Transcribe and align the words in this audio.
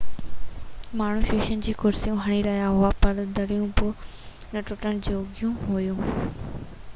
ماڻهو 1.01 1.25
شيشن 1.25 1.59
کي 1.67 1.75
ڪرسيون 1.83 2.17
هڻي 2.27 2.39
رهيا 2.47 2.71
هئا 2.77 2.89
پر 3.03 3.21
دريون 3.41 3.93
نہ 4.57 4.67
ٽٽڻ 4.71 5.05
جوڳيون 5.11 5.55
هئيون 5.69 6.35